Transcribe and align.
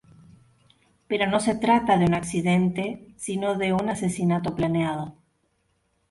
Pero 1.07 1.27
no 1.27 1.39
se 1.39 1.53
trata 1.53 1.99
de 1.99 2.05
un 2.05 2.15
accidente, 2.15 3.09
sino 3.17 3.53
de 3.55 3.71
un 3.73 3.87
asesinato 3.87 4.55
planeado. 4.55 5.13